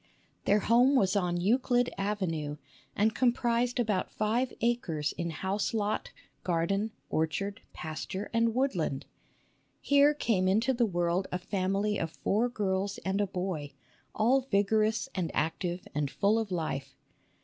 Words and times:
Their 0.45 0.61
home 0.61 0.95
was 0.95 1.15
on 1.15 1.37
Euclid 1.39 1.91
Avenue, 1.95 2.57
and 2.95 3.13
comprised 3.13 3.79
about 3.79 4.09
five 4.09 4.51
acres 4.59 5.11
in 5.15 5.29
house 5.29 5.75
lot, 5.75 6.11
garden, 6.43 6.89
orchard, 7.11 7.61
pasture, 7.71 8.27
and 8.33 8.55
woodland. 8.55 9.05
Here 9.79 10.15
came 10.15 10.47
into 10.47 10.73
the 10.73 10.87
world 10.87 11.27
a 11.31 11.37
family 11.37 11.99
of 11.99 12.09
four 12.23 12.49
girls 12.49 12.97
and 13.05 13.21
a 13.21 13.27
boy, 13.27 13.73
all 14.15 14.41
vigorous 14.49 15.07
and 15.13 15.29
active 15.35 15.87
and 15.93 16.09
full 16.09 16.39
of 16.39 16.49
life. 16.51 16.95